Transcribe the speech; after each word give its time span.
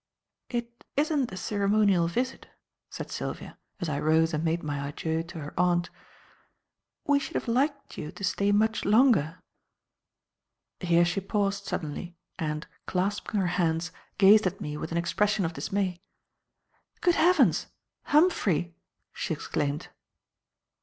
"It 0.49 0.83
isn't 0.97 1.31
a 1.31 1.37
ceremonial 1.37 2.07
visit," 2.07 2.47
said 2.89 3.11
Sylvia, 3.11 3.59
as 3.79 3.87
I 3.87 3.99
rose 3.99 4.33
and 4.33 4.43
made 4.43 4.63
my 4.63 4.79
adieux 4.87 5.21
to 5.21 5.39
her 5.41 5.53
aunt. 5.59 5.91
"We 7.05 7.19
should 7.19 7.35
have 7.35 7.47
liked 7.47 7.99
you 7.99 8.11
to 8.13 8.23
stay 8.23 8.51
much 8.51 8.83
longer." 8.83 9.37
Here 10.79 11.05
she 11.05 11.21
paused 11.21 11.65
suddenly, 11.65 12.17
and, 12.39 12.65
clasping 12.87 13.39
her 13.39 13.45
hands, 13.61 13.91
gazed 14.17 14.47
at 14.47 14.59
me 14.59 14.75
with 14.75 14.91
an 14.91 14.97
expression 14.97 15.45
of 15.45 15.53
dismay. 15.53 16.01
"Good 17.01 17.13
Heavens! 17.13 17.67
Humphrey!" 18.05 18.73
she 19.13 19.35
exclaimed. 19.35 19.89